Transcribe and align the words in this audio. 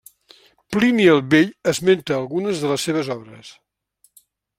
Plini 0.75 1.03
el 1.15 1.19
Vell 1.33 1.51
esmenta 1.73 2.15
algunes 2.21 2.63
de 2.65 2.71
les 2.73 2.87
seves 2.89 3.13
obres. 3.17 3.53